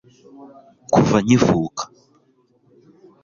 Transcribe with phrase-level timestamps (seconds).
[0.93, 1.83] kuva nkivuka